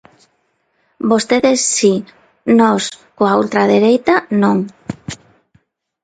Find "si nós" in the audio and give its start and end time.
1.75-2.83